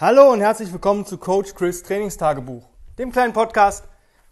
Hallo 0.00 0.32
und 0.32 0.40
herzlich 0.40 0.72
willkommen 0.72 1.06
zu 1.06 1.16
Coach 1.16 1.54
Chris 1.54 1.84
Trainingstagebuch, 1.84 2.68
dem 2.98 3.12
kleinen 3.12 3.32
Podcast, 3.32 3.84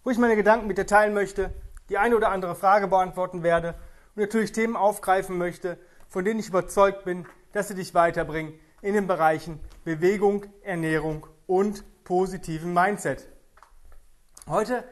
wo 0.02 0.10
ich 0.10 0.18
meine 0.18 0.34
Gedanken 0.34 0.66
mit 0.66 0.78
dir 0.78 0.86
teilen 0.86 1.14
möchte, 1.14 1.54
die 1.88 1.98
eine 1.98 2.16
oder 2.16 2.30
andere 2.30 2.56
Frage 2.56 2.88
beantworten 2.88 3.44
werde 3.44 3.74
und 4.16 4.22
natürlich 4.22 4.50
Themen 4.50 4.74
aufgreifen 4.74 5.38
möchte, 5.38 5.78
von 6.08 6.24
denen 6.24 6.40
ich 6.40 6.48
überzeugt 6.48 7.04
bin, 7.04 7.24
dass 7.52 7.68
sie 7.68 7.76
dich 7.76 7.94
weiterbringen 7.94 8.54
in 8.82 8.94
den 8.94 9.06
Bereichen 9.06 9.60
Bewegung, 9.84 10.46
Ernährung 10.62 11.26
und 11.46 11.84
positiven 12.02 12.74
Mindset. 12.74 13.28
Heute 14.48 14.82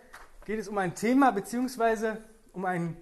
geht 0.44 0.60
es 0.60 0.68
um 0.68 0.78
ein 0.78 0.94
Thema 0.94 1.32
bzw. 1.32 2.18
um 2.52 2.64
ein 2.64 2.96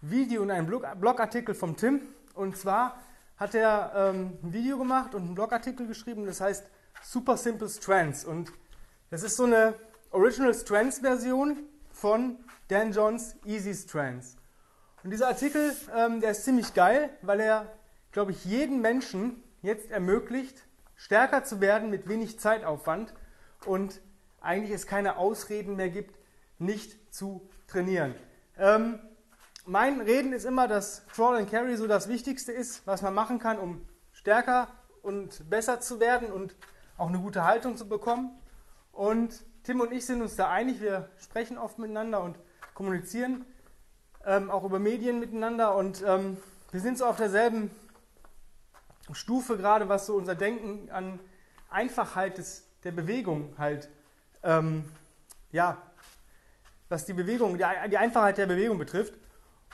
Video 0.00 0.40
und 0.40 0.50
einen 0.50 0.66
Blogartikel 0.66 1.54
vom 1.54 1.76
Tim. 1.76 2.00
Und 2.34 2.56
zwar 2.56 2.96
hat 3.36 3.54
er 3.54 3.92
ähm, 3.94 4.38
ein 4.42 4.52
Video 4.52 4.78
gemacht 4.78 5.14
und 5.14 5.22
einen 5.22 5.34
Blogartikel 5.34 5.86
geschrieben, 5.86 6.24
das 6.24 6.40
heißt 6.40 6.64
Super 7.02 7.36
Simple 7.36 7.68
Strands. 7.68 8.24
Und 8.24 8.52
das 9.10 9.22
ist 9.22 9.36
so 9.36 9.44
eine 9.44 9.74
Original 10.10 10.54
Strands 10.54 11.00
Version 11.00 11.58
von 11.92 12.38
Dan 12.68 12.92
Johns 12.92 13.36
Easy 13.44 13.74
Strands. 13.74 14.36
Und 15.04 15.10
dieser 15.10 15.28
Artikel, 15.28 15.74
ähm, 15.96 16.20
der 16.20 16.32
ist 16.32 16.44
ziemlich 16.44 16.74
geil, 16.74 17.10
weil 17.22 17.40
er, 17.40 17.72
glaube 18.12 18.32
ich, 18.32 18.44
jeden 18.44 18.80
Menschen 18.80 19.42
jetzt 19.62 19.90
ermöglicht, 19.90 20.64
stärker 20.96 21.44
zu 21.44 21.60
werden 21.60 21.90
mit 21.90 22.08
wenig 22.08 22.38
Zeitaufwand 22.38 23.14
und 23.64 24.00
eigentlich 24.40 24.72
es 24.72 24.86
keine 24.86 25.16
Ausreden 25.16 25.76
mehr 25.76 25.90
gibt, 25.90 26.18
nicht 26.58 27.14
zu 27.14 27.48
trainieren. 27.68 28.14
Ähm, 28.58 28.98
mein 29.64 30.00
Reden 30.00 30.32
ist 30.32 30.44
immer, 30.44 30.66
dass 30.66 31.06
Crawl 31.08 31.36
and 31.36 31.50
Carry 31.50 31.76
so 31.76 31.86
das 31.86 32.08
Wichtigste 32.08 32.52
ist, 32.52 32.86
was 32.86 33.02
man 33.02 33.14
machen 33.14 33.38
kann, 33.38 33.58
um 33.58 33.86
stärker 34.12 34.68
und 35.02 35.48
besser 35.48 35.80
zu 35.80 36.00
werden 36.00 36.32
und 36.32 36.56
auch 36.98 37.08
eine 37.08 37.18
gute 37.18 37.44
Haltung 37.44 37.76
zu 37.76 37.88
bekommen. 37.88 38.38
Und 38.92 39.44
Tim 39.62 39.80
und 39.80 39.92
ich 39.92 40.04
sind 40.04 40.20
uns 40.20 40.36
da 40.36 40.50
einig, 40.50 40.80
wir 40.80 41.08
sprechen 41.18 41.56
oft 41.56 41.78
miteinander 41.78 42.22
und 42.22 42.38
kommunizieren 42.74 43.46
ähm, 44.24 44.50
auch 44.50 44.64
über 44.64 44.78
Medien 44.78 45.20
miteinander 45.20 45.74
und 45.74 46.02
ähm, 46.06 46.36
wir 46.70 46.80
sind 46.80 46.98
so 46.98 47.06
auf 47.06 47.16
derselben 47.16 47.70
Stufe 49.12 49.56
gerade, 49.56 49.88
was 49.88 50.06
so 50.06 50.16
unser 50.16 50.34
Denken 50.34 50.90
an 50.90 51.18
Einfachheit 51.70 52.36
des, 52.38 52.66
der 52.84 52.92
Bewegung 52.92 53.54
halt, 53.56 53.88
ähm, 54.42 54.84
ja, 55.50 55.78
was 56.88 57.06
die 57.06 57.14
Bewegung, 57.14 57.56
die, 57.56 57.64
die, 57.90 57.96
Einfachheit 57.96 58.38
der 58.38 58.46
Bewegung 58.46 58.78
betrifft. 58.78 59.14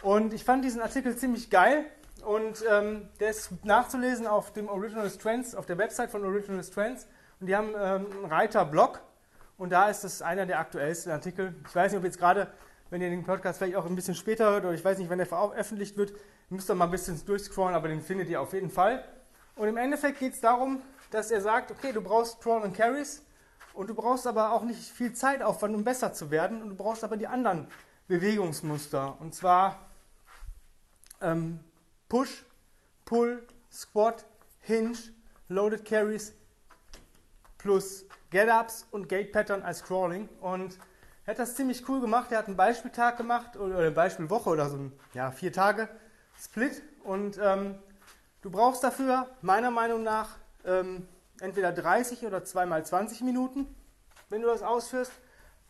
Und 0.02 0.32
ich 0.32 0.44
fand 0.44 0.64
diesen 0.64 0.80
Artikel 0.80 1.16
ziemlich 1.16 1.50
geil 1.50 1.84
und 2.24 2.64
ähm, 2.70 3.08
der 3.18 3.30
ist 3.30 3.64
nachzulesen 3.64 4.26
auf 4.26 4.52
dem 4.52 4.68
Original 4.68 5.10
Strengths, 5.10 5.54
auf 5.54 5.66
der 5.66 5.78
Website 5.78 6.10
von 6.10 6.24
Original 6.24 6.62
Strengths. 6.62 7.06
Und 7.44 7.48
die 7.48 7.56
haben 7.56 7.74
ähm, 7.76 8.06
einen 8.10 8.24
Reiter-Blog 8.24 9.02
und 9.58 9.68
da 9.68 9.90
ist 9.90 10.02
das 10.02 10.22
einer 10.22 10.46
der 10.46 10.60
aktuellsten 10.60 11.12
Artikel. 11.12 11.54
Ich 11.68 11.74
weiß 11.74 11.92
nicht, 11.92 11.98
ob 11.98 12.04
jetzt 12.06 12.16
gerade, 12.16 12.50
wenn 12.88 13.02
ihr 13.02 13.10
den 13.10 13.22
Podcast 13.22 13.58
vielleicht 13.58 13.76
auch 13.76 13.84
ein 13.84 13.94
bisschen 13.94 14.14
später 14.14 14.46
hört 14.46 14.64
oder 14.64 14.72
ich 14.72 14.82
weiß 14.82 14.96
nicht, 14.96 15.10
wenn 15.10 15.18
der 15.18 15.26
veröffentlicht 15.26 15.98
wird, 15.98 16.14
müsst 16.48 16.70
ihr 16.70 16.74
mal 16.74 16.86
ein 16.86 16.90
bisschen 16.90 17.22
durchscrollen, 17.22 17.74
aber 17.74 17.88
den 17.88 18.00
findet 18.00 18.30
ihr 18.30 18.40
auf 18.40 18.54
jeden 18.54 18.70
Fall. 18.70 19.04
Und 19.56 19.68
im 19.68 19.76
Endeffekt 19.76 20.20
geht 20.20 20.32
es 20.32 20.40
darum, 20.40 20.80
dass 21.10 21.30
er 21.30 21.42
sagt, 21.42 21.70
okay, 21.70 21.92
du 21.92 22.00
brauchst 22.00 22.40
Crawl 22.40 22.62
und 22.62 22.74
Carries 22.74 23.22
und 23.74 23.90
du 23.90 23.94
brauchst 23.94 24.26
aber 24.26 24.52
auch 24.52 24.62
nicht 24.62 24.80
viel 24.80 25.12
Zeitaufwand, 25.12 25.74
um 25.74 25.84
besser 25.84 26.14
zu 26.14 26.30
werden 26.30 26.62
und 26.62 26.70
du 26.70 26.76
brauchst 26.76 27.04
aber 27.04 27.18
die 27.18 27.26
anderen 27.26 27.66
Bewegungsmuster. 28.08 29.18
Und 29.20 29.34
zwar 29.34 29.84
ähm, 31.20 31.60
Push, 32.08 32.46
Pull, 33.04 33.46
Squat, 33.70 34.24
Hinge, 34.62 34.96
Loaded 35.48 35.84
Carries, 35.84 36.32
plus 37.64 38.04
Get-Ups 38.30 38.86
und 38.90 39.08
Gate-Pattern 39.08 39.62
als 39.62 39.82
Crawling. 39.82 40.28
Und 40.40 40.78
er 41.24 41.30
hat 41.30 41.38
das 41.38 41.56
ziemlich 41.56 41.88
cool 41.88 42.00
gemacht. 42.00 42.30
Er 42.30 42.38
hat 42.38 42.46
einen 42.46 42.56
Beispieltag 42.56 43.16
gemacht 43.16 43.56
oder 43.56 43.78
eine 43.78 43.90
Beispielwoche 43.90 44.50
oder 44.50 44.68
so 44.68 44.76
ein 44.76 44.92
ja, 45.14 45.30
vier 45.30 45.50
Tage 45.50 45.88
Split. 46.38 46.82
Und 47.02 47.40
ähm, 47.42 47.76
du 48.42 48.50
brauchst 48.50 48.84
dafür 48.84 49.28
meiner 49.40 49.70
Meinung 49.70 50.02
nach 50.02 50.36
ähm, 50.66 51.08
entweder 51.40 51.72
30 51.72 52.26
oder 52.26 52.44
zweimal 52.44 52.84
20 52.84 53.22
Minuten, 53.22 53.66
wenn 54.28 54.42
du 54.42 54.48
das 54.48 54.62
ausführst, 54.62 55.12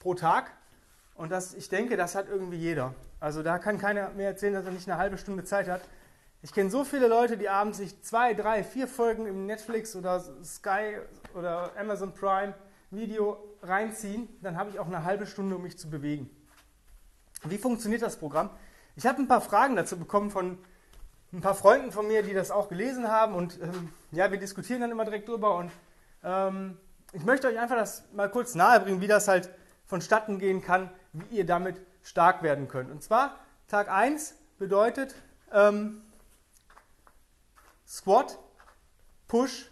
pro 0.01 0.15
Tag. 0.15 0.51
Und 1.15 1.31
das, 1.31 1.55
ich 1.55 1.69
denke, 1.69 1.97
das 1.97 2.17
hat 2.17 2.29
irgendwie 2.29 2.59
jeder. 2.59 2.93
Also 3.21 3.45
da 3.45 3.59
kann 3.59 3.79
keiner 3.79 4.11
mehr 4.11 4.31
erzählen, 4.31 4.55
dass 4.55 4.67
er 4.67 4.73
nicht 4.73 4.89
eine 4.89 4.99
halbe 4.99 5.17
Stunde 5.17 5.45
Zeit 5.45 5.69
hat. 5.69 5.83
Ich 6.44 6.53
kenne 6.53 6.69
so 6.69 6.84
viele 6.84 7.09
Leute, 7.09 7.38
die 7.38 7.49
abends 7.49 7.78
sich 7.78 8.03
zwei, 8.03 8.34
drei, 8.34 8.62
vier 8.62 8.87
Folgen 8.87 9.25
im 9.25 9.47
Netflix 9.47 9.97
oder 9.97 10.22
Sky 10.44 10.99
oder 11.34 11.71
Amazon 11.75 12.12
Prime 12.12 12.53
Video 12.91 13.43
reinziehen, 13.62 14.28
dann 14.43 14.59
habe 14.59 14.69
ich 14.69 14.78
auch 14.78 14.87
eine 14.87 15.05
halbe 15.05 15.27
Stunde, 15.27 15.56
um 15.56 15.62
mich 15.62 15.78
zu 15.78 15.88
bewegen. 15.88 16.28
Wie 17.44 17.56
funktioniert 17.56 18.03
das 18.03 18.19
Programm? 18.19 18.50
Ich 18.94 19.06
habe 19.06 19.22
ein 19.22 19.27
paar 19.27 19.41
Fragen 19.41 19.75
dazu 19.75 19.97
bekommen 19.97 20.31
von 20.31 20.59
ein 21.32 21.41
paar 21.41 21.55
Freunden 21.55 21.93
von 21.93 22.06
mir, 22.06 22.22
die 22.22 22.34
das 22.34 22.50
auch 22.50 22.69
gelesen 22.69 23.09
haben 23.09 23.34
und 23.34 23.59
ähm, 23.62 23.88
ja, 24.12 24.31
wir 24.31 24.38
diskutieren 24.38 24.82
dann 24.82 24.91
immer 24.91 25.06
direkt 25.06 25.26
drüber 25.31 25.56
und 25.56 25.71
ähm, 26.22 26.76
ich 27.15 27.25
möchte 27.25 27.49
euch 27.49 27.59
einfach 27.59 27.76
das 27.76 28.05
mal 28.12 28.31
kurz 28.31 28.55
nahebringen, 28.55 29.00
wie 29.00 29.09
das 29.09 29.28
halt 29.28 29.49
vonstatten 29.87 30.38
gehen 30.38 30.61
kann, 30.61 30.91
wie 31.15 31.38
ihr 31.38 31.47
damit 31.47 31.81
stark 32.03 32.43
werden 32.43 32.69
könnt. 32.69 32.91
Und 32.91 33.03
zwar 33.03 33.38
Tag 33.66 33.91
1 33.91 34.34
bedeutet, 34.59 35.15
ähm, 35.50 36.03
Squat, 37.87 38.39
Push, 39.28 39.71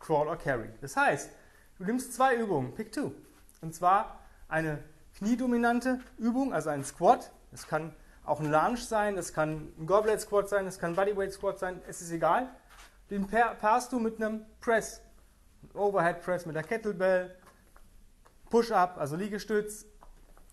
Crawl 0.00 0.28
or 0.28 0.36
Carry. 0.36 0.70
Das 0.80 0.96
heißt, 0.96 1.30
du 1.78 1.84
nimmst 1.84 2.12
zwei 2.14 2.36
Übungen, 2.36 2.74
pick 2.74 2.92
two. 2.92 3.12
Und 3.60 3.74
zwar 3.74 4.18
eine 4.48 4.82
kniedominante 5.16 6.00
Übung, 6.18 6.52
also 6.52 6.70
ein 6.70 6.84
Squat. 6.84 7.32
Das 7.50 7.66
kann 7.66 7.94
auch 8.24 8.40
ein 8.40 8.50
Lunge 8.50 8.76
sein, 8.76 9.16
das 9.16 9.32
kann 9.32 9.72
ein 9.78 9.86
Goblet 9.86 10.20
Squat 10.20 10.48
sein, 10.48 10.64
das 10.64 10.78
kann 10.78 10.92
ein 10.92 10.96
Bodyweight 10.96 11.32
Squat 11.32 11.58
sein, 11.58 11.80
es 11.86 12.00
ist 12.00 12.10
egal. 12.10 12.48
Den 13.10 13.26
paarst 13.26 13.92
du 13.92 13.98
mit 13.98 14.16
einem 14.16 14.44
Press. 14.60 15.00
Overhead 15.74 16.20
Press 16.22 16.46
mit 16.46 16.56
der 16.56 16.62
Kettlebell, 16.62 17.34
Push-Up, 18.50 18.98
also 18.98 19.16
Liegestütz, 19.16 19.86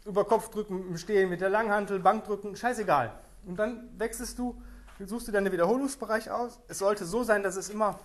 über 0.05 0.25
Kopf 0.25 0.49
drücken 0.49 0.87
im 0.87 0.97
Stehen 0.97 1.29
mit 1.29 1.41
der 1.41 1.49
Langhantel, 1.49 1.99
Bankdrücken, 1.99 2.55
scheißegal. 2.55 3.11
Und 3.45 3.57
dann 3.57 3.89
wechselst 3.97 4.39
du 4.39 4.61
suchst 5.07 5.27
du 5.27 5.31
deinen 5.31 5.51
Wiederholungsbereich 5.51 6.29
aus. 6.29 6.59
Es 6.67 6.79
sollte 6.79 7.05
so 7.05 7.23
sein, 7.23 7.43
dass 7.43 7.55
es 7.55 7.69
immer, 7.69 7.99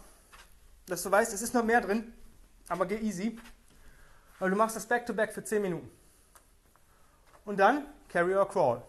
dass 0.87 1.03
du 1.03 1.11
weißt, 1.11 1.33
es 1.33 1.43
ist 1.43 1.55
noch 1.55 1.65
mehr 1.65 1.81
drin, 1.81 2.13
aber 2.69 2.87
geh 2.87 2.97
easy. 2.97 3.39
Weil 4.39 4.51
du 4.51 4.57
machst 4.57 4.77
das 4.77 4.87
Back-to-Back 4.87 5.31
-back 5.31 5.35
für 5.35 5.45
10 5.45 5.63
Minuten. 5.63 5.91
Und 7.45 7.59
dann 7.59 7.87
Carry 8.09 8.35
or 8.35 8.49
Crawl. 8.49 8.83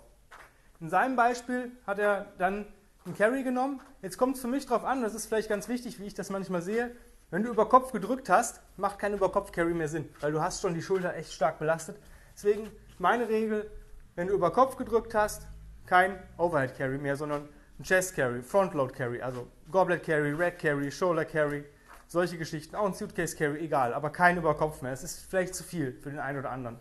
In 0.80 0.90
seinem 0.90 1.16
Beispiel 1.16 1.72
hat 1.86 2.00
er 2.00 2.28
dann 2.38 2.66
einen 3.06 3.16
Carry 3.16 3.44
genommen. 3.44 3.82
Jetzt 4.02 4.18
kommt 4.18 4.36
es 4.36 4.42
für 4.42 4.48
mich 4.48 4.66
darauf 4.66 4.84
an, 4.84 5.02
das 5.02 5.16
ist 5.16 5.26
vielleicht 5.28 5.50
ganz 5.50 5.68
wichtig, 5.68 6.00
wie 6.00 6.06
ich 6.06 6.14
das 6.14 6.30
manchmal 6.30 6.62
sehe. 6.62 6.96
Wenn 7.30 7.44
du 7.44 7.50
über 7.50 7.68
Kopf 7.68 7.92
gedrückt 7.92 8.30
hast, 8.30 8.62
macht 8.78 9.00
kein 9.00 9.14
Überkopf-Carry 9.14 9.74
mehr 9.74 9.90
Sinn, 9.90 10.08
weil 10.22 10.32
du 10.32 10.42
hast 10.42 10.62
schon 10.62 10.74
die 10.74 10.82
Schulter 10.82 11.14
echt 11.16 11.34
stark 11.34 11.60
belastet. 11.60 11.98
Deswegen 12.34 12.70
meine 13.00 13.28
Regel, 13.28 13.70
wenn 14.16 14.28
du 14.28 14.34
über 14.34 14.52
Kopf 14.52 14.78
gedrückt 14.78 15.14
hast, 15.14 15.48
kein 15.86 16.22
Overhead 16.38 16.78
Carry 16.78 16.98
mehr, 16.98 17.16
sondern 17.16 17.50
ein 17.80 17.84
Chest 17.84 18.16
Carry, 18.16 18.42
Frontload 18.42 18.94
Carry, 18.94 19.22
also 19.22 19.48
Goblet 19.72 20.04
Carry, 20.04 20.34
Rack 20.34 20.60
Carry, 20.60 20.92
Shoulder 20.92 21.26
Carry, 21.26 21.66
solche 22.08 22.38
Geschichten, 22.38 22.76
auch 22.76 22.86
ein 22.86 22.94
Suitcase 22.94 23.36
Carry, 23.36 23.60
egal, 23.60 23.94
aber 23.94 24.10
kein 24.10 24.38
Überkopf 24.38 24.82
mehr. 24.82 24.94
Es 24.94 25.04
ist 25.04 25.20
vielleicht 25.30 25.54
zu 25.54 25.64
viel 25.64 25.94
für 25.94 26.10
den 26.10 26.20
einen 26.20 26.40
oder 26.40 26.52
anderen. 26.52 26.80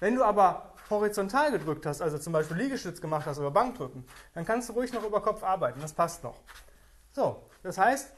Wenn 0.00 0.14
du 0.14 0.24
aber 0.24 0.74
horizontal 0.90 1.50
gedrückt 1.50 1.86
hast, 1.86 2.02
also 2.02 2.18
zum 2.18 2.32
Beispiel 2.32 2.56
Liegestütz 2.56 3.00
gemacht 3.00 3.26
hast 3.26 3.38
oder 3.38 3.50
Bankdrücken, 3.50 4.04
dann 4.34 4.44
kannst 4.44 4.68
du 4.68 4.74
ruhig 4.74 4.92
noch 4.92 5.04
über 5.04 5.20
Kopf 5.22 5.42
arbeiten, 5.42 5.80
das 5.80 5.92
passt 5.92 6.22
noch. 6.22 6.40
So, 7.12 7.42
das 7.62 7.78
heißt, 7.78 8.12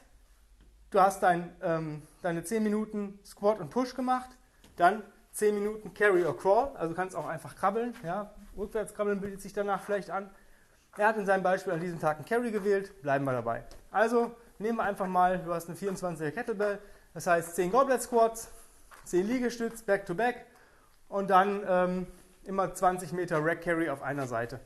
du 0.91 0.99
hast 0.99 1.21
dein, 1.23 1.55
ähm, 1.61 2.01
deine 2.21 2.43
10 2.43 2.63
Minuten 2.63 3.19
Squat 3.25 3.59
und 3.59 3.69
Push 3.69 3.95
gemacht, 3.95 4.29
dann 4.75 5.03
10 5.31 5.55
Minuten 5.55 5.93
Carry 5.93 6.23
or 6.23 6.37
Crawl, 6.37 6.75
also 6.75 6.89
du 6.89 6.95
kannst 6.95 7.15
auch 7.15 7.27
einfach 7.27 7.55
krabbeln, 7.55 7.93
ja, 8.03 8.33
rückwärts 8.57 8.93
krabbeln 8.93 9.21
bildet 9.21 9.41
sich 9.41 9.53
danach 9.53 9.81
vielleicht 9.81 10.09
an, 10.09 10.29
er 10.97 11.07
hat 11.07 11.17
in 11.17 11.25
seinem 11.25 11.43
Beispiel 11.43 11.73
an 11.73 11.79
diesem 11.79 11.99
Tag 11.99 12.17
einen 12.17 12.25
Carry 12.25 12.51
gewählt, 12.51 13.01
bleiben 13.01 13.25
wir 13.25 13.33
dabei. 13.33 13.63
Also 13.91 14.31
nehmen 14.59 14.77
wir 14.77 14.83
einfach 14.83 15.07
mal, 15.07 15.39
du 15.39 15.53
hast 15.53 15.69
eine 15.69 15.77
24er 15.77 16.31
Kettlebell, 16.31 16.79
das 17.13 17.27
heißt 17.27 17.55
10 17.55 17.71
Goblet 17.71 18.01
Squats, 18.01 18.49
10 19.05 19.27
Liegestütz, 19.27 19.81
Back 19.81 20.05
to 20.05 20.15
Back 20.15 20.45
und 21.09 21.29
dann 21.29 21.63
ähm, 21.67 22.07
immer 22.43 22.73
20 22.73 23.11
Meter 23.13 23.43
Rack 23.43 23.61
Carry 23.61 23.89
auf 23.89 24.01
einer 24.01 24.27
Seite. 24.27 24.59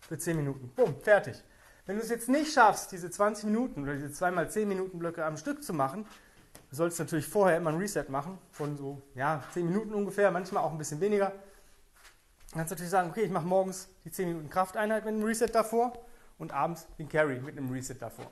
Für 0.00 0.18
10 0.18 0.36
Minuten. 0.36 0.70
Bumm, 0.76 1.00
fertig. 1.00 1.42
Wenn 1.86 1.96
du 1.96 2.02
es 2.02 2.10
jetzt 2.10 2.28
nicht 2.28 2.52
schaffst, 2.52 2.92
diese 2.92 3.10
20 3.10 3.44
Minuten 3.44 3.82
oder 3.82 3.94
diese 3.94 4.08
2x10 4.08 4.66
Minuten 4.66 4.98
Blöcke 4.98 5.24
am 5.24 5.36
Stück 5.36 5.62
zu 5.62 5.72
machen, 5.72 6.06
du 6.70 6.76
solltest 6.76 7.00
natürlich 7.00 7.26
vorher 7.26 7.56
immer 7.56 7.70
ein 7.70 7.78
Reset 7.78 8.06
machen, 8.08 8.38
von 8.50 8.76
so 8.76 9.02
ja, 9.14 9.42
10 9.52 9.66
Minuten 9.66 9.94
ungefähr, 9.94 10.30
manchmal 10.30 10.64
auch 10.64 10.72
ein 10.72 10.78
bisschen 10.78 11.00
weniger. 11.00 11.32
Dann 12.50 12.58
kannst 12.58 12.70
du 12.70 12.74
natürlich 12.74 12.90
sagen, 12.90 13.10
okay, 13.10 13.22
ich 13.22 13.30
mache 13.30 13.46
morgens 13.46 13.88
die 14.04 14.10
10 14.10 14.28
Minuten 14.28 14.50
Krafteinheit 14.50 15.04
mit 15.04 15.14
einem 15.14 15.24
Reset 15.24 15.48
davor 15.48 15.92
und 16.38 16.52
abends 16.52 16.86
den 16.98 17.08
Carry 17.08 17.40
mit 17.40 17.56
einem 17.56 17.70
Reset 17.70 17.96
davor. 17.98 18.30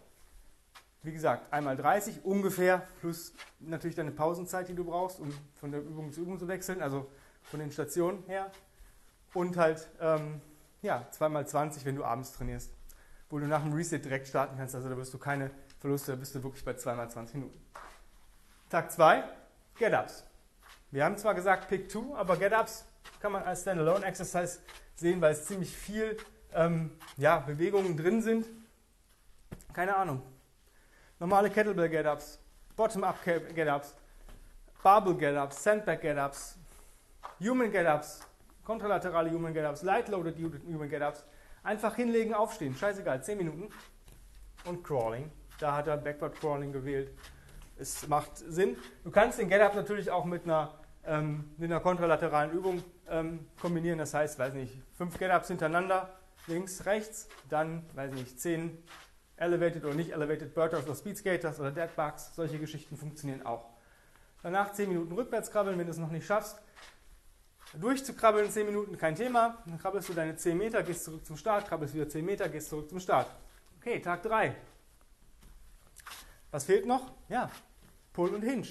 wie 1.02 1.12
gesagt, 1.12 1.52
einmal 1.52 1.76
30 1.76 2.24
ungefähr, 2.24 2.86
plus 3.00 3.34
natürlich 3.60 3.94
deine 3.94 4.10
Pausenzeit, 4.10 4.68
die 4.68 4.74
du 4.74 4.84
brauchst, 4.84 5.20
um 5.20 5.30
von 5.54 5.70
der 5.70 5.80
Übung 5.82 6.12
zu 6.12 6.22
Übung 6.22 6.38
zu 6.38 6.48
wechseln, 6.48 6.80
also 6.80 7.10
von 7.42 7.60
den 7.60 7.70
Stationen 7.70 8.22
her. 8.26 8.50
Und 9.34 9.58
halt, 9.58 9.86
ähm, 10.00 10.40
ja, 10.80 11.06
zweimal 11.10 11.46
20, 11.46 11.84
wenn 11.84 11.96
du 11.96 12.04
abends 12.04 12.32
trainierst, 12.32 12.70
wo 13.28 13.38
du 13.38 13.46
nach 13.46 13.62
dem 13.62 13.74
Reset 13.74 13.98
direkt 13.98 14.28
starten 14.28 14.56
kannst. 14.56 14.74
Also 14.74 14.88
da 14.88 14.96
wirst 14.96 15.12
du 15.12 15.18
keine 15.18 15.50
Verluste, 15.78 16.12
da 16.12 16.16
bist 16.16 16.34
du 16.34 16.42
wirklich 16.42 16.64
bei 16.64 16.72
zweimal 16.74 17.10
20 17.10 17.34
Minuten. 17.34 17.60
Tag 18.70 18.90
2, 18.90 19.24
Get-Ups. 19.78 20.24
Wir 20.90 21.04
haben 21.04 21.18
zwar 21.18 21.34
gesagt 21.34 21.68
Pick 21.68 21.90
2, 21.90 22.14
aber 22.14 22.38
Get-Ups 22.38 22.86
kann 23.24 23.32
man 23.32 23.44
als 23.44 23.62
Standalone 23.62 24.04
Exercise 24.04 24.58
sehen, 24.96 25.18
weil 25.22 25.32
es 25.32 25.46
ziemlich 25.46 25.74
viel 25.74 26.14
ähm, 26.52 26.90
ja, 27.16 27.38
Bewegungen 27.38 27.96
drin 27.96 28.20
sind. 28.20 28.44
Keine 29.72 29.96
Ahnung. 29.96 30.20
Normale 31.18 31.48
Kettlebell 31.48 31.88
Get-Ups, 31.88 32.38
Bottom-Up 32.76 33.16
Get-Ups, 33.24 33.94
Barbell 34.82 35.14
Get-Ups, 35.14 35.64
Sandbag 35.64 36.02
Get-Ups, 36.02 36.58
Human 37.40 37.72
Get-Ups, 37.72 38.20
kontralaterale 38.62 39.30
Human 39.30 39.54
Get-Ups, 39.54 39.80
Light-Loaded 39.80 40.36
Human 40.36 40.90
Get-Ups. 40.90 41.24
Einfach 41.62 41.96
hinlegen, 41.96 42.34
aufstehen, 42.34 42.76
scheißegal, 42.76 43.24
10 43.24 43.38
Minuten. 43.38 43.70
Und 44.66 44.84
Crawling. 44.84 45.32
Da 45.58 45.74
hat 45.74 45.86
er 45.86 45.96
Backward 45.96 46.38
Crawling 46.38 46.74
gewählt. 46.74 47.10
Es 47.78 48.06
macht 48.06 48.36
Sinn. 48.36 48.76
Du 49.02 49.10
kannst 49.10 49.38
den 49.38 49.48
Get-Up 49.48 49.74
natürlich 49.74 50.10
auch 50.10 50.26
mit 50.26 50.44
einer, 50.44 50.74
ähm, 51.06 51.54
mit 51.56 51.70
einer 51.70 51.80
kontralateralen 51.80 52.50
Übung 52.50 52.84
ähm, 53.08 53.46
kombinieren. 53.60 53.98
Das 53.98 54.14
heißt, 54.14 54.38
weiß 54.38 54.54
nicht, 54.54 54.72
fünf 54.96 55.18
Get-Ups 55.18 55.48
hintereinander, 55.48 56.08
links, 56.46 56.86
rechts, 56.86 57.28
dann, 57.48 57.84
weiß 57.94 58.12
nicht, 58.12 58.40
zehn 58.40 58.82
Elevated 59.36 59.84
oder 59.84 59.94
nicht 59.94 60.12
Elevated 60.12 60.54
Burters 60.54 60.84
oder 60.84 60.94
Speed 60.94 61.18
Skaters 61.18 61.58
oder 61.60 61.72
Dead 61.72 61.94
Bugs. 61.96 62.34
Solche 62.34 62.58
Geschichten 62.58 62.96
funktionieren 62.96 63.44
auch. 63.44 63.70
Danach 64.42 64.72
10 64.72 64.88
Minuten 64.88 65.12
rückwärts 65.12 65.50
krabbeln, 65.50 65.78
wenn 65.78 65.86
du 65.86 65.90
es 65.90 65.98
noch 65.98 66.10
nicht 66.10 66.26
schaffst. 66.26 66.58
Durchzukrabbeln 67.80 68.50
10 68.50 68.66
Minuten, 68.66 68.96
kein 68.96 69.16
Thema. 69.16 69.58
Dann 69.66 69.78
krabbelst 69.78 70.08
du 70.08 70.14
deine 70.14 70.36
10 70.36 70.56
Meter, 70.56 70.82
gehst 70.82 71.04
zurück 71.04 71.26
zum 71.26 71.36
Start, 71.36 71.66
krabbelst 71.66 71.94
wieder 71.94 72.08
10 72.08 72.24
Meter, 72.24 72.48
gehst 72.48 72.68
zurück 72.68 72.88
zum 72.88 73.00
Start. 73.00 73.26
Okay, 73.80 74.00
Tag 74.00 74.22
3. 74.22 74.54
Was 76.50 76.64
fehlt 76.64 76.86
noch? 76.86 77.12
Ja, 77.28 77.50
Pull 78.12 78.34
und 78.34 78.42
Hinge. 78.42 78.68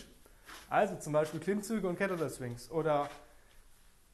Also 0.70 0.96
zum 0.96 1.12
Beispiel 1.12 1.40
Klimmzüge 1.40 1.88
und 1.88 1.98
Kettlebell 1.98 2.30
Swings 2.30 2.72
oder 2.72 3.10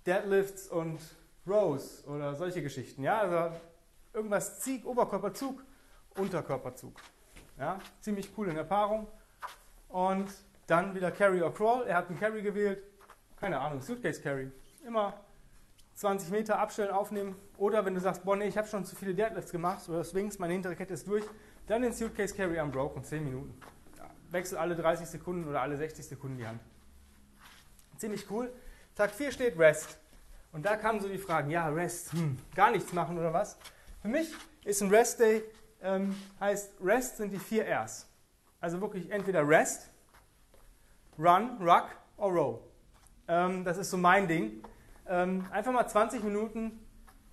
Deadlifts 0.05 0.67
und 0.67 0.99
Rows 1.47 2.05
oder 2.07 2.35
solche 2.35 2.61
Geschichten. 2.61 3.03
Ja, 3.03 3.19
also 3.19 3.55
irgendwas 4.13 4.59
Zieg, 4.59 4.85
Oberkörperzug, 4.85 5.63
Unterkörperzug. 6.15 6.99
Ja, 7.57 7.79
ziemlich 8.01 8.31
cool 8.37 8.47
in 8.47 8.55
der 8.55 8.63
Paarung. 8.63 9.07
Und 9.89 10.29
dann 10.67 10.93
wieder 10.95 11.11
Carry 11.11 11.41
or 11.41 11.53
Crawl. 11.53 11.87
Er 11.87 11.97
hat 11.97 12.09
einen 12.09 12.19
Carry 12.19 12.41
gewählt. 12.41 12.83
Keine 13.39 13.59
Ahnung, 13.59 13.81
Suitcase 13.81 14.21
Carry. 14.21 14.51
Immer 14.85 15.13
20 15.95 16.29
Meter 16.31 16.59
abstellen, 16.59 16.91
aufnehmen. 16.91 17.35
Oder 17.57 17.83
wenn 17.83 17.93
du 17.93 17.99
sagst, 17.99 18.23
boah, 18.23 18.35
nee, 18.35 18.47
ich 18.47 18.57
habe 18.57 18.67
schon 18.67 18.85
zu 18.85 18.95
viele 18.95 19.13
Deadlifts 19.13 19.51
gemacht 19.51 19.87
oder 19.89 20.03
Swings, 20.03 20.39
meine 20.39 20.53
hintere 20.53 20.75
Kette 20.75 20.93
ist 20.93 21.07
durch, 21.07 21.25
dann 21.67 21.81
den 21.81 21.91
Suitcase 21.91 22.33
Carry 22.33 22.59
unbroken, 22.59 23.03
10 23.03 23.23
Minuten. 23.23 23.53
Wechsel 24.31 24.57
alle 24.57 24.75
30 24.75 25.07
Sekunden 25.07 25.47
oder 25.47 25.61
alle 25.61 25.75
60 25.75 26.05
Sekunden 26.05 26.37
die 26.37 26.47
Hand. 26.47 26.61
Ziemlich 27.97 28.29
cool. 28.31 28.51
Tag 28.99 29.11
4 29.11 29.31
steht 29.31 29.57
Rest. 29.57 29.97
Und 30.51 30.65
da 30.65 30.75
kamen 30.75 30.99
so 30.99 31.07
die 31.07 31.17
Fragen, 31.17 31.49
ja, 31.49 31.69
Rest, 31.69 32.11
hm, 32.11 32.37
gar 32.53 32.69
nichts 32.69 32.91
machen 32.91 33.17
oder 33.17 33.31
was? 33.31 33.57
Für 34.01 34.09
mich 34.09 34.29
ist 34.65 34.81
ein 34.81 34.89
Rest 34.89 35.21
Day, 35.21 35.41
ähm, 35.81 36.13
heißt 36.41 36.73
Rest 36.83 37.15
sind 37.15 37.31
die 37.31 37.39
vier 37.39 37.65
Rs. 37.65 38.09
Also 38.59 38.81
wirklich 38.81 39.09
entweder 39.09 39.47
Rest, 39.47 39.89
Run, 41.17 41.61
Ruck 41.61 41.85
or 42.17 42.33
Row. 42.33 42.59
Ähm, 43.29 43.63
das 43.63 43.77
ist 43.77 43.89
so 43.89 43.95
mein 43.95 44.27
Ding. 44.27 44.63
Ähm, 45.07 45.45
einfach 45.49 45.71
mal 45.71 45.87
20 45.87 46.21
Minuten, 46.21 46.85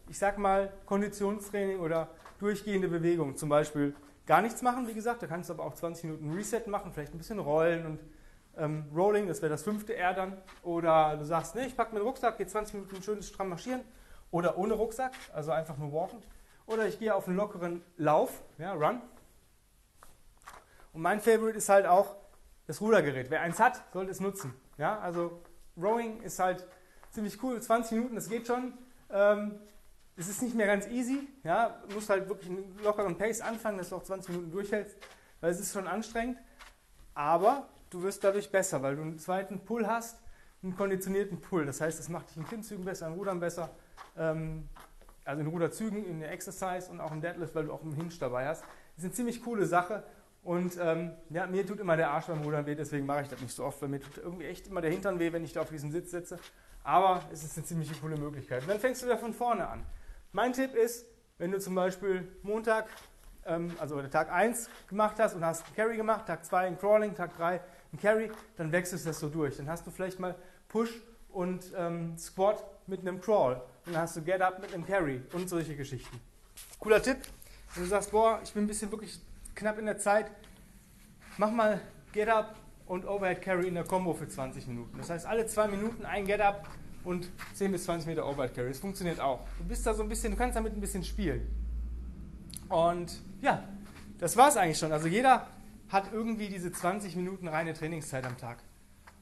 ich 0.08 0.20
sag 0.20 0.38
mal 0.38 0.72
Konditionstraining 0.84 1.80
oder 1.80 2.10
durchgehende 2.38 2.86
Bewegung. 2.86 3.36
Zum 3.36 3.48
Beispiel 3.48 3.92
gar 4.24 4.40
nichts 4.40 4.62
machen, 4.62 4.86
wie 4.86 4.94
gesagt, 4.94 5.20
da 5.20 5.26
kannst 5.26 5.50
du 5.50 5.54
aber 5.54 5.64
auch 5.64 5.74
20 5.74 6.04
Minuten 6.04 6.32
Reset 6.32 6.62
machen, 6.68 6.92
vielleicht 6.92 7.12
ein 7.12 7.18
bisschen 7.18 7.40
rollen 7.40 7.86
und 7.86 7.98
ähm, 8.56 8.84
Rolling, 8.94 9.26
das 9.26 9.42
wäre 9.42 9.50
das 9.50 9.62
fünfte 9.62 9.96
R 9.96 10.14
dann. 10.14 10.36
Oder 10.62 11.16
du 11.16 11.24
sagst, 11.24 11.54
nee, 11.54 11.66
ich 11.66 11.76
packe 11.76 11.94
meinen 11.94 12.04
Rucksack, 12.04 12.38
gehe 12.38 12.46
20 12.46 12.74
Minuten 12.74 13.02
schön 13.02 13.22
stramm 13.22 13.48
marschieren. 13.48 13.82
Oder 14.30 14.58
ohne 14.58 14.74
Rucksack, 14.74 15.12
also 15.32 15.52
einfach 15.52 15.76
nur 15.76 15.92
walken. 15.92 16.22
Oder 16.66 16.86
ich 16.86 16.98
gehe 16.98 17.14
auf 17.14 17.28
einen 17.28 17.36
lockeren 17.36 17.82
Lauf, 17.96 18.42
ja, 18.58 18.72
Run. 18.72 19.00
Und 20.92 21.02
mein 21.02 21.20
Favorite 21.20 21.58
ist 21.58 21.68
halt 21.68 21.86
auch 21.86 22.16
das 22.66 22.80
Rudergerät. 22.80 23.30
Wer 23.30 23.42
eins 23.42 23.60
hat, 23.60 23.82
sollte 23.92 24.10
es 24.10 24.20
nutzen. 24.20 24.54
Ja, 24.78 24.98
also 24.98 25.40
Rowing 25.76 26.22
ist 26.22 26.38
halt 26.38 26.66
ziemlich 27.10 27.42
cool, 27.42 27.60
20 27.60 27.92
Minuten, 27.92 28.14
das 28.14 28.28
geht 28.28 28.46
schon. 28.46 28.74
Ähm, 29.10 29.60
es 30.16 30.28
ist 30.28 30.42
nicht 30.42 30.54
mehr 30.54 30.66
ganz 30.66 30.86
easy, 30.88 31.28
ja, 31.44 31.82
du 31.86 31.94
musst 31.94 32.08
halt 32.08 32.28
wirklich 32.28 32.50
einen 32.50 32.78
lockeren 32.82 33.18
Pace 33.18 33.42
anfangen, 33.42 33.76
dass 33.76 33.90
du 33.90 33.96
auch 33.96 34.02
20 34.02 34.34
Minuten 34.34 34.50
durchhältst, 34.50 34.96
weil 35.40 35.50
es 35.50 35.60
ist 35.60 35.72
schon 35.72 35.86
anstrengend. 35.86 36.38
Aber 37.14 37.68
du 37.90 38.02
wirst 38.02 38.24
dadurch 38.24 38.50
besser, 38.50 38.82
weil 38.82 38.96
du 38.96 39.02
einen 39.02 39.18
zweiten 39.18 39.60
Pull 39.60 39.86
hast, 39.86 40.18
einen 40.62 40.76
konditionierten 40.76 41.40
Pull. 41.40 41.66
Das 41.66 41.80
heißt, 41.80 41.98
es 42.00 42.08
macht 42.08 42.30
dich 42.30 42.36
in 42.36 42.46
Klimmzügen 42.46 42.84
besser, 42.84 43.06
in 43.08 43.14
Rudern 43.14 43.40
besser, 43.40 43.70
ähm, 44.16 44.68
also 45.24 45.40
in 45.40 45.48
Ruderzügen, 45.48 46.04
in 46.04 46.20
der 46.20 46.32
Exercise 46.32 46.90
und 46.90 47.00
auch 47.00 47.12
im 47.12 47.20
Deadlift, 47.20 47.54
weil 47.54 47.64
du 47.64 47.72
auch 47.72 47.82
einen 47.82 47.94
Hinge 47.94 48.10
dabei 48.18 48.46
hast. 48.46 48.62
Das 48.62 48.98
ist 48.98 49.04
eine 49.04 49.12
ziemlich 49.12 49.42
coole 49.42 49.66
Sache. 49.66 50.04
Und 50.42 50.78
ähm, 50.80 51.10
ja, 51.30 51.46
mir 51.48 51.66
tut 51.66 51.80
immer 51.80 51.96
der 51.96 52.10
Arsch 52.10 52.26
beim 52.26 52.42
Rudern 52.42 52.66
weh, 52.66 52.76
deswegen 52.76 53.04
mache 53.04 53.22
ich 53.22 53.28
das 53.28 53.40
nicht 53.40 53.52
so 53.52 53.64
oft, 53.64 53.82
weil 53.82 53.88
mir 53.88 53.98
tut 53.98 54.18
irgendwie 54.18 54.44
echt 54.44 54.68
immer 54.68 54.80
der 54.80 54.92
Hintern 54.92 55.18
weh, 55.18 55.32
wenn 55.32 55.42
ich 55.42 55.52
da 55.52 55.60
auf 55.62 55.70
diesem 55.70 55.90
Sitz 55.90 56.12
sitze. 56.12 56.38
Aber 56.84 57.20
es 57.32 57.42
ist 57.42 57.56
eine 57.56 57.66
ziemlich 57.66 58.00
coole 58.00 58.16
Möglichkeit. 58.16 58.62
Und 58.62 58.68
dann 58.68 58.78
fängst 58.78 59.02
du 59.02 59.06
wieder 59.06 59.18
von 59.18 59.34
vorne 59.34 59.68
an. 59.68 59.84
Mein 60.30 60.52
Tipp 60.52 60.76
ist, 60.76 61.04
wenn 61.38 61.50
du 61.50 61.58
zum 61.58 61.74
Beispiel 61.74 62.28
Montag, 62.42 62.86
ähm, 63.46 63.72
also 63.78 64.00
Tag 64.02 64.32
1 64.32 64.68
gemacht 64.88 65.16
hast 65.18 65.34
und 65.34 65.44
hast 65.44 65.64
einen 65.66 65.76
Carry 65.76 65.96
gemacht, 65.96 66.26
Tag 66.26 66.44
2 66.44 66.66
ein 66.66 66.78
Crawling, 66.78 67.14
Tag 67.14 67.36
3 67.36 67.60
ein 67.92 68.00
Carry, 68.00 68.30
dann 68.56 68.72
wechselst 68.72 69.04
du 69.04 69.10
das 69.10 69.20
so 69.20 69.28
durch. 69.28 69.56
Dann 69.56 69.68
hast 69.68 69.86
du 69.86 69.90
vielleicht 69.90 70.18
mal 70.18 70.34
Push 70.68 70.90
und 71.30 71.72
ähm, 71.76 72.16
Squat 72.18 72.64
mit 72.86 73.00
einem 73.00 73.20
Crawl. 73.20 73.60
Dann 73.84 73.98
hast 73.98 74.16
du 74.16 74.22
Get 74.22 74.40
Up 74.40 74.60
mit 74.60 74.72
einem 74.74 74.86
Carry 74.86 75.22
und 75.32 75.48
solche 75.48 75.76
Geschichten. 75.76 76.20
Cooler 76.78 77.02
Tipp. 77.02 77.18
Wenn 77.74 77.84
du 77.84 77.88
sagst, 77.88 78.10
boah, 78.10 78.40
ich 78.42 78.52
bin 78.52 78.64
ein 78.64 78.66
bisschen 78.66 78.90
wirklich 78.90 79.20
knapp 79.54 79.78
in 79.78 79.86
der 79.86 79.98
Zeit, 79.98 80.30
mach 81.36 81.50
mal 81.50 81.80
Get 82.12 82.28
Up 82.28 82.56
und 82.86 83.06
Overhead 83.06 83.42
Carry 83.42 83.68
in 83.68 83.74
der 83.74 83.84
Combo 83.84 84.14
für 84.14 84.28
20 84.28 84.66
Minuten. 84.66 84.96
Das 84.98 85.10
heißt, 85.10 85.26
alle 85.26 85.46
zwei 85.46 85.68
Minuten 85.68 86.04
ein 86.04 86.24
Get 86.24 86.40
Up 86.40 86.66
und 87.04 87.30
10 87.54 87.72
bis 87.72 87.84
20 87.84 88.06
Meter 88.06 88.26
Overhead 88.26 88.54
Carry. 88.54 88.68
Das 88.68 88.78
funktioniert 88.78 89.20
auch. 89.20 89.40
Du 89.58 89.64
bist 89.64 89.86
da 89.86 89.94
so 89.94 90.02
ein 90.02 90.08
bisschen, 90.08 90.32
du 90.32 90.38
kannst 90.38 90.56
damit 90.56 90.72
ein 90.72 90.80
bisschen 90.80 91.04
spielen. 91.04 91.65
Und 92.68 93.20
ja, 93.40 93.62
das 94.18 94.36
war 94.36 94.48
es 94.48 94.56
eigentlich 94.56 94.78
schon. 94.78 94.92
Also 94.92 95.08
jeder 95.08 95.46
hat 95.88 96.12
irgendwie 96.12 96.48
diese 96.48 96.72
20 96.72 97.16
Minuten 97.16 97.48
reine 97.48 97.74
Trainingszeit 97.74 98.24
am 98.24 98.36
Tag. 98.36 98.58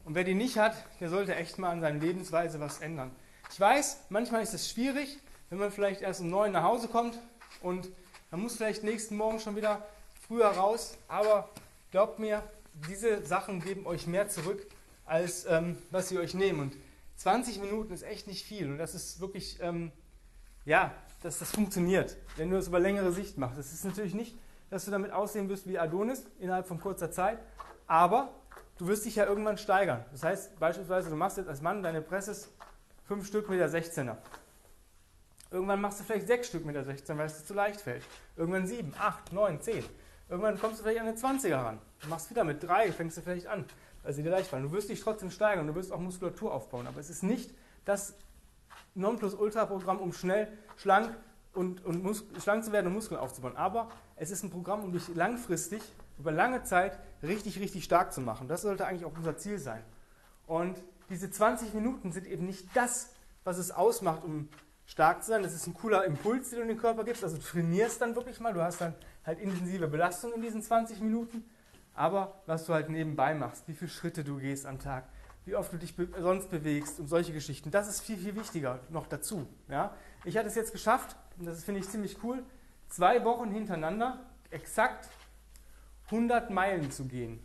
Und 0.04 0.14
wer 0.14 0.24
die 0.24 0.34
nicht 0.34 0.58
hat, 0.58 0.74
der 1.00 1.10
sollte 1.10 1.34
echt 1.34 1.58
mal 1.58 1.70
an 1.70 1.80
seiner 1.80 1.98
Lebensweise 1.98 2.60
was 2.60 2.80
ändern. 2.80 3.10
Ich 3.50 3.58
weiß, 3.58 4.04
manchmal 4.08 4.42
ist 4.42 4.54
es 4.54 4.70
schwierig, 4.70 5.18
wenn 5.50 5.58
man 5.58 5.70
vielleicht 5.70 6.02
erst 6.02 6.20
um 6.20 6.30
9 6.30 6.52
nach 6.52 6.62
Hause 6.62 6.88
kommt 6.88 7.18
und 7.62 7.88
man 8.30 8.40
muss 8.40 8.56
vielleicht 8.56 8.82
nächsten 8.82 9.16
Morgen 9.16 9.40
schon 9.40 9.56
wieder 9.56 9.86
früher 10.26 10.48
raus, 10.48 10.96
aber 11.08 11.48
glaubt 11.90 12.18
mir, 12.18 12.42
diese 12.88 13.24
Sachen 13.24 13.62
geben 13.62 13.86
euch 13.86 14.06
mehr 14.06 14.28
zurück, 14.28 14.66
als 15.06 15.46
ähm, 15.46 15.78
was 15.90 16.08
sie 16.08 16.18
euch 16.18 16.34
nehmen. 16.34 16.60
Und 16.60 16.76
20 17.16 17.60
Minuten 17.60 17.92
ist 17.94 18.02
echt 18.02 18.26
nicht 18.26 18.44
viel 18.44 18.70
und 18.70 18.78
das 18.78 18.94
ist 18.94 19.20
wirklich, 19.20 19.58
ähm, 19.60 19.92
ja, 20.64 20.92
dass 21.22 21.38
das 21.38 21.50
funktioniert, 21.50 22.16
wenn 22.36 22.50
du 22.50 22.56
es 22.56 22.68
über 22.68 22.80
längere 22.80 23.12
Sicht 23.12 23.38
machst. 23.38 23.58
Das 23.58 23.72
ist 23.72 23.84
natürlich 23.84 24.14
nicht, 24.14 24.36
dass 24.70 24.84
du 24.84 24.90
damit 24.90 25.12
aussehen 25.12 25.48
wirst 25.48 25.66
wie 25.66 25.78
Adonis 25.78 26.26
innerhalb 26.38 26.66
von 26.66 26.80
kurzer 26.80 27.10
Zeit, 27.10 27.38
aber 27.86 28.30
du 28.78 28.86
wirst 28.86 29.04
dich 29.04 29.16
ja 29.16 29.26
irgendwann 29.26 29.58
steigern. 29.58 30.04
Das 30.12 30.22
heißt 30.22 30.58
beispielsweise, 30.58 31.10
du 31.10 31.16
machst 31.16 31.36
jetzt 31.36 31.48
als 31.48 31.62
Mann 31.62 31.82
deine 31.82 32.02
Presses 32.02 32.52
5 33.06 33.26
Stück 33.26 33.48
mit 33.48 33.60
der 33.60 33.70
16er. 33.70 34.16
Irgendwann 35.50 35.80
machst 35.80 36.00
du 36.00 36.04
vielleicht 36.04 36.26
6 36.26 36.48
Stück 36.48 36.64
mit 36.64 36.74
der 36.74 36.84
16, 36.84 37.16
weil 37.16 37.26
es 37.26 37.38
dir 37.38 37.44
zu 37.44 37.54
leicht 37.54 37.80
fällt. 37.80 38.02
Irgendwann 38.36 38.66
7, 38.66 38.92
8, 38.98 39.32
9, 39.32 39.60
10. 39.60 39.84
Irgendwann 40.28 40.58
kommst 40.58 40.80
du 40.80 40.82
vielleicht 40.82 41.00
an 41.00 41.06
den 41.06 41.16
20er 41.16 41.56
ran. 41.56 41.78
Du 42.02 42.08
machst 42.08 42.30
wieder 42.30 42.44
mit 42.44 42.62
3, 42.62 42.92
fängst 42.92 43.16
du 43.16 43.22
vielleicht 43.22 43.46
an, 43.46 43.64
weil 44.02 44.12
sie 44.14 44.22
dir 44.22 44.30
leicht 44.30 44.48
fallen. 44.48 44.64
Du 44.64 44.72
wirst 44.72 44.88
dich 44.88 45.00
trotzdem 45.00 45.30
steigern, 45.30 45.66
du 45.66 45.74
wirst 45.74 45.92
auch 45.92 46.00
Muskulatur 46.00 46.52
aufbauen. 46.52 46.86
Aber 46.86 46.98
es 46.98 47.10
ist 47.10 47.22
nicht 47.22 47.54
das 47.84 48.14
Nonplusultra-Programm, 48.94 49.98
um 49.98 50.12
schnell 50.12 50.48
schlank, 50.76 51.16
und, 51.54 51.84
und 51.84 52.24
schlank 52.42 52.64
zu 52.64 52.72
werden 52.72 52.88
und 52.88 52.94
Muskeln 52.94 53.20
aufzubauen. 53.20 53.56
Aber 53.56 53.88
es 54.16 54.30
ist 54.30 54.42
ein 54.42 54.50
Programm, 54.50 54.82
um 54.82 54.92
dich 54.92 55.14
langfristig, 55.14 55.82
über 56.18 56.32
lange 56.32 56.62
Zeit, 56.64 56.98
richtig, 57.22 57.58
richtig 57.60 57.84
stark 57.84 58.12
zu 58.12 58.20
machen. 58.20 58.48
Das 58.48 58.62
sollte 58.62 58.86
eigentlich 58.86 59.04
auch 59.04 59.16
unser 59.16 59.36
Ziel 59.36 59.58
sein. 59.58 59.82
Und 60.46 60.76
diese 61.10 61.30
20 61.30 61.74
Minuten 61.74 62.12
sind 62.12 62.26
eben 62.26 62.46
nicht 62.46 62.68
das, 62.74 63.14
was 63.44 63.58
es 63.58 63.70
ausmacht, 63.70 64.24
um 64.24 64.48
stark 64.86 65.22
zu 65.22 65.30
sein. 65.30 65.42
Das 65.42 65.54
ist 65.54 65.66
ein 65.66 65.74
cooler 65.74 66.04
Impuls, 66.04 66.50
den 66.50 66.58
du 66.58 66.62
in 66.62 66.68
den 66.68 66.78
Körper 66.78 67.04
gibst. 67.04 67.24
Also 67.24 67.38
trainierst 67.38 68.00
dann 68.00 68.14
wirklich 68.14 68.40
mal. 68.40 68.52
Du 68.52 68.62
hast 68.62 68.80
dann 68.80 68.94
halt 69.24 69.40
intensive 69.40 69.88
Belastung 69.88 70.32
in 70.34 70.42
diesen 70.42 70.62
20 70.62 71.00
Minuten. 71.00 71.44
aber 71.94 72.42
was 72.46 72.66
du 72.66 72.74
halt 72.74 72.88
nebenbei 72.90 73.34
machst, 73.34 73.68
wie 73.68 73.74
viele 73.74 73.90
Schritte 73.90 74.24
du 74.24 74.38
gehst 74.38 74.66
am 74.66 74.80
Tag, 74.80 75.04
wie 75.44 75.54
oft 75.56 75.72
du 75.72 75.76
dich 75.76 75.94
be 75.96 76.08
sonst 76.20 76.50
bewegst 76.50 77.00
und 77.00 77.08
solche 77.08 77.32
Geschichten, 77.32 77.70
das 77.70 77.88
ist 77.88 78.00
viel, 78.00 78.16
viel 78.16 78.34
wichtiger 78.36 78.80
noch 78.90 79.06
dazu. 79.06 79.46
Ja? 79.68 79.94
Ich 80.24 80.36
hatte 80.36 80.48
es 80.48 80.54
jetzt 80.54 80.72
geschafft, 80.72 81.16
und 81.38 81.46
das 81.46 81.64
finde 81.64 81.80
ich 81.80 81.88
ziemlich 81.88 82.22
cool, 82.22 82.42
zwei 82.88 83.24
Wochen 83.24 83.50
hintereinander 83.50 84.24
exakt 84.50 85.08
100 86.06 86.50
Meilen 86.50 86.90
zu 86.90 87.06
gehen 87.06 87.44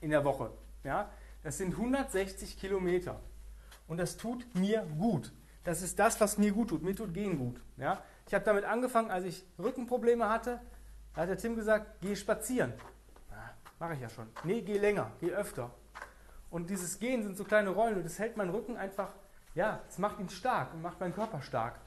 in 0.00 0.10
der 0.10 0.24
Woche. 0.24 0.50
Ja? 0.84 1.10
Das 1.42 1.58
sind 1.58 1.72
160 1.72 2.58
Kilometer. 2.58 3.20
Und 3.86 3.98
das 3.98 4.16
tut 4.16 4.46
mir 4.54 4.84
gut. 4.98 5.32
Das 5.62 5.82
ist 5.82 5.98
das, 5.98 6.20
was 6.20 6.38
mir 6.38 6.52
gut 6.52 6.70
tut. 6.70 6.82
Mir 6.82 6.94
tut 6.94 7.14
Gehen 7.14 7.38
gut. 7.38 7.60
Ja? 7.76 8.02
Ich 8.26 8.34
habe 8.34 8.44
damit 8.44 8.64
angefangen, 8.64 9.10
als 9.10 9.24
ich 9.24 9.44
Rückenprobleme 9.58 10.28
hatte. 10.28 10.60
Da 11.14 11.22
hat 11.22 11.28
der 11.28 11.38
Tim 11.38 11.54
gesagt, 11.54 12.00
geh 12.00 12.16
spazieren. 12.16 12.72
Mache 13.78 13.94
ich 13.94 14.00
ja 14.00 14.08
schon. 14.08 14.26
Nee, 14.44 14.62
geh 14.62 14.78
länger, 14.78 15.12
geh 15.20 15.32
öfter. 15.32 15.70
Und 16.56 16.70
dieses 16.70 16.98
Gehen 16.98 17.22
sind 17.22 17.36
so 17.36 17.44
kleine 17.44 17.68
Rollen 17.68 17.96
und 17.96 18.06
das 18.06 18.18
hält 18.18 18.38
meinen 18.38 18.48
Rücken 18.48 18.78
einfach, 18.78 19.10
ja, 19.54 19.80
es 19.90 19.98
macht 19.98 20.18
ihn 20.20 20.30
stark 20.30 20.72
und 20.72 20.80
macht 20.80 20.98
meinen 20.98 21.12
Körper 21.12 21.42
stark. 21.42 21.78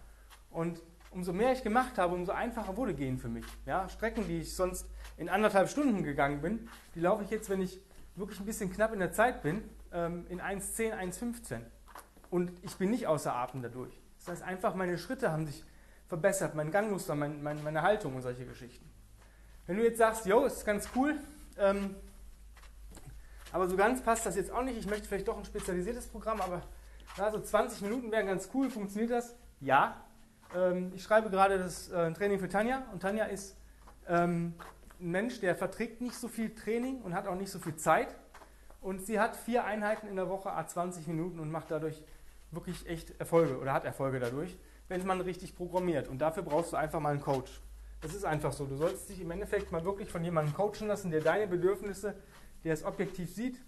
Und 0.51 0.79
umso 1.09 1.33
mehr 1.33 1.53
ich 1.53 1.63
gemacht 1.63 1.97
habe, 1.97 2.13
umso 2.13 2.33
einfacher 2.33 2.77
wurde 2.77 2.93
Gehen 2.93 3.17
für 3.17 3.29
mich. 3.29 3.47
Ja, 3.65 3.89
Strecken, 3.89 4.27
die 4.27 4.41
ich 4.41 4.55
sonst 4.55 4.85
in 5.17 5.27
anderthalb 5.27 5.69
Stunden 5.69 6.03
gegangen 6.03 6.41
bin, 6.41 6.69
die 6.93 6.99
laufe 6.99 7.23
ich 7.23 7.31
jetzt, 7.31 7.49
wenn 7.49 7.63
ich 7.63 7.81
wirklich 8.13 8.39
ein 8.39 8.45
bisschen 8.45 8.71
knapp 8.71 8.93
in 8.93 8.99
der 8.99 9.11
Zeit 9.11 9.41
bin, 9.41 9.63
ähm, 9.91 10.27
in 10.29 10.39
1,10, 10.39 10.93
1,15. 10.93 11.61
Und 12.29 12.51
ich 12.61 12.75
bin 12.75 12.91
nicht 12.91 13.07
außer 13.07 13.33
Atem 13.33 13.63
dadurch. 13.63 13.99
Das 14.19 14.27
heißt 14.27 14.43
einfach, 14.43 14.75
meine 14.75 14.99
Schritte 14.99 15.31
haben 15.31 15.47
sich 15.47 15.65
verbessert, 16.05 16.53
mein 16.53 16.69
Gangmuster, 16.69 17.15
mein, 17.15 17.41
mein, 17.41 17.63
meine 17.63 17.81
Haltung 17.81 18.15
und 18.15 18.21
solche 18.21 18.45
Geschichten. 18.45 18.87
Wenn 19.65 19.77
du 19.77 19.83
jetzt 19.83 19.97
sagst, 19.97 20.27
yo, 20.27 20.45
ist 20.45 20.63
ganz 20.63 20.89
cool, 20.95 21.15
ähm, 21.57 21.95
aber 23.51 23.67
so 23.67 23.75
ganz 23.75 24.01
passt 24.01 24.25
das 24.25 24.35
jetzt 24.35 24.51
auch 24.51 24.63
nicht. 24.63 24.77
Ich 24.77 24.87
möchte 24.87 25.07
vielleicht 25.07 25.27
doch 25.27 25.37
ein 25.37 25.45
spezialisiertes 25.45 26.07
Programm, 26.07 26.41
aber 26.41 26.61
na, 27.17 27.31
so 27.31 27.39
20 27.39 27.81
Minuten 27.81 28.11
wären 28.11 28.27
ganz 28.27 28.49
cool. 28.53 28.69
Funktioniert 28.69 29.11
das? 29.11 29.35
Ja. 29.59 30.01
Ähm, 30.55 30.91
ich 30.95 31.03
schreibe 31.03 31.29
gerade 31.29 31.57
das 31.57 31.89
äh, 31.89 32.11
Training 32.13 32.39
für 32.39 32.49
Tanja 32.49 32.83
und 32.91 33.01
Tanja 33.01 33.25
ist 33.25 33.55
ähm, 34.07 34.53
ein 34.99 35.11
Mensch, 35.11 35.39
der 35.39 35.55
verträgt 35.55 36.01
nicht 36.01 36.15
so 36.15 36.27
viel 36.27 36.53
Training 36.53 37.01
und 37.01 37.13
hat 37.13 37.27
auch 37.27 37.35
nicht 37.35 37.51
so 37.51 37.59
viel 37.59 37.75
Zeit. 37.75 38.15
Und 38.81 39.05
sie 39.05 39.19
hat 39.19 39.35
vier 39.35 39.65
Einheiten 39.65 40.07
in 40.07 40.15
der 40.15 40.29
Woche, 40.29 40.51
a 40.51 40.65
20 40.65 41.07
Minuten 41.07 41.39
und 41.39 41.51
macht 41.51 41.69
dadurch 41.69 42.01
wirklich 42.51 42.87
echt 42.87 43.19
Erfolge 43.19 43.59
oder 43.59 43.73
hat 43.73 43.85
Erfolge 43.85 44.19
dadurch, 44.19 44.57
wenn 44.87 45.05
man 45.05 45.21
richtig 45.21 45.55
programmiert. 45.55 46.07
Und 46.07 46.19
dafür 46.19 46.43
brauchst 46.43 46.71
du 46.73 46.77
einfach 46.77 46.99
mal 46.99 47.11
einen 47.11 47.21
Coach. 47.21 47.61
Das 48.01 48.13
ist 48.13 48.23
einfach 48.23 48.53
so. 48.53 48.65
Du 48.65 48.77
sollst 48.77 49.09
dich 49.09 49.19
im 49.19 49.29
Endeffekt 49.31 49.71
mal 49.71 49.83
wirklich 49.83 50.09
von 50.09 50.23
jemandem 50.23 50.53
coachen 50.53 50.87
lassen, 50.87 51.11
der 51.11 51.21
deine 51.21 51.47
Bedürfnisse, 51.47 52.15
der 52.63 52.73
es 52.73 52.83
objektiv 52.83 53.33
sieht. 53.33 53.61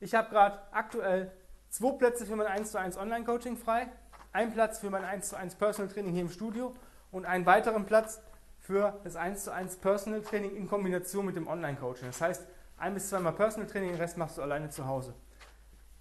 Ich 0.00 0.14
habe 0.14 0.30
gerade 0.30 0.58
aktuell 0.72 1.32
zwei 1.68 1.92
Plätze 1.92 2.26
für 2.26 2.36
mein 2.36 2.46
1 2.46 2.72
zu 2.72 2.78
1 2.78 2.96
Online-Coaching 2.96 3.56
frei, 3.56 3.88
ein 4.32 4.52
Platz 4.52 4.78
für 4.78 4.90
mein 4.90 5.04
1 5.04 5.30
zu 5.30 5.36
1 5.36 5.54
Personal 5.54 5.92
Training 5.92 6.12
hier 6.12 6.22
im 6.22 6.30
Studio 6.30 6.74
und 7.10 7.24
einen 7.24 7.46
weiteren 7.46 7.86
Platz 7.86 8.20
für 8.60 9.00
das 9.04 9.16
1 9.16 9.44
zu 9.44 9.52
1 9.52 9.76
Personal 9.76 10.22
Training 10.22 10.56
in 10.56 10.68
Kombination 10.68 11.24
mit 11.24 11.36
dem 11.36 11.48
Online-Coaching. 11.48 12.08
Das 12.08 12.20
heißt, 12.20 12.46
ein 12.78 12.94
bis 12.94 13.08
zweimal 13.08 13.32
Personal 13.32 13.68
Training, 13.68 13.90
den 13.90 14.00
Rest 14.00 14.18
machst 14.18 14.36
du 14.36 14.42
alleine 14.42 14.68
zu 14.68 14.86
Hause. 14.86 15.14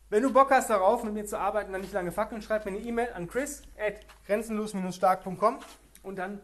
Wenn 0.10 0.24
du 0.24 0.32
Bock 0.32 0.52
hast 0.52 0.70
darauf, 0.70 1.04
mit 1.04 1.14
mir 1.14 1.26
zu 1.26 1.40
arbeiten, 1.40 1.72
dann 1.72 1.82
nicht 1.82 1.94
lange 1.94 2.12
fackeln, 2.12 2.42
schreib 2.42 2.66
mir 2.66 2.72
eine 2.72 2.80
E-Mail 2.80 3.10
an 3.14 3.28
chris 3.28 3.64
at 3.78 3.96
grenzenlos-stark.com 4.28 5.60
und 6.04 6.18
dann 6.18 6.42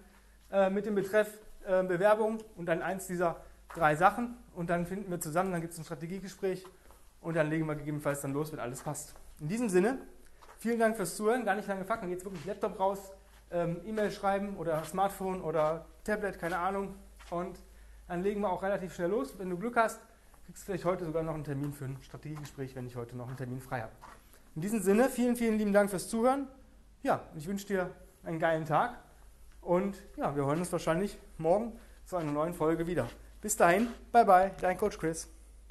äh, 0.51 0.69
mit 0.69 0.85
dem 0.85 0.95
Betreff 0.95 1.37
äh, 1.65 1.83
Bewerbung 1.83 2.39
und 2.55 2.65
dann 2.65 2.81
eins 2.81 3.07
dieser 3.07 3.41
drei 3.75 3.95
Sachen 3.95 4.37
und 4.55 4.69
dann 4.69 4.85
finden 4.85 5.09
wir 5.09 5.19
zusammen, 5.19 5.51
dann 5.51 5.61
gibt 5.61 5.73
es 5.73 5.79
ein 5.79 5.85
Strategiegespräch 5.85 6.65
und 7.21 7.35
dann 7.35 7.49
legen 7.49 7.65
wir 7.65 7.75
gegebenenfalls 7.75 8.21
dann 8.21 8.33
los, 8.33 8.51
wenn 8.51 8.59
alles 8.59 8.81
passt. 8.81 9.15
In 9.39 9.47
diesem 9.47 9.69
Sinne, 9.69 9.99
vielen 10.57 10.79
Dank 10.79 10.95
fürs 10.95 11.15
Zuhören, 11.15 11.45
gar 11.45 11.55
nicht 11.55 11.67
lange 11.67 11.85
fackeln, 11.85 12.11
jetzt 12.11 12.25
wirklich 12.25 12.45
Laptop 12.45 12.79
raus, 12.79 13.11
ähm, 13.51 13.81
E-Mail 13.85 14.11
schreiben 14.11 14.57
oder 14.57 14.83
Smartphone 14.83 15.41
oder 15.41 15.85
Tablet, 16.03 16.39
keine 16.39 16.57
Ahnung 16.57 16.95
und 17.29 17.59
dann 18.07 18.23
legen 18.23 18.41
wir 18.41 18.51
auch 18.51 18.61
relativ 18.61 18.93
schnell 18.93 19.09
los. 19.09 19.35
Wenn 19.37 19.49
du 19.49 19.57
Glück 19.57 19.77
hast, 19.77 20.01
kriegst 20.45 20.63
du 20.63 20.65
vielleicht 20.65 20.85
heute 20.85 21.05
sogar 21.05 21.23
noch 21.23 21.33
einen 21.33 21.45
Termin 21.45 21.71
für 21.71 21.85
ein 21.85 21.97
Strategiegespräch, 22.01 22.75
wenn 22.75 22.85
ich 22.85 22.95
heute 22.95 23.15
noch 23.15 23.27
einen 23.27 23.37
Termin 23.37 23.61
frei 23.61 23.81
habe. 23.81 23.93
In 24.55 24.61
diesem 24.61 24.81
Sinne, 24.81 25.07
vielen, 25.07 25.37
vielen 25.37 25.57
lieben 25.57 25.71
Dank 25.71 25.89
fürs 25.89 26.09
Zuhören. 26.09 26.47
Ja, 27.03 27.21
ich 27.35 27.47
wünsche 27.47 27.67
dir 27.67 27.89
einen 28.23 28.37
geilen 28.37 28.65
Tag 28.65 28.99
und 29.61 29.95
ja, 30.17 30.35
wir 30.35 30.45
hören 30.45 30.59
uns 30.59 30.71
wahrscheinlich 30.71 31.17
morgen 31.37 31.79
zu 32.05 32.17
einer 32.17 32.31
neuen 32.31 32.53
Folge 32.53 32.85
wieder. 32.85 33.07
Bis 33.41 33.57
dahin, 33.57 33.87
bye 34.11 34.23
bye, 34.23 34.51
dein 34.61 34.77
Coach 34.77 34.99
Chris. 34.99 35.27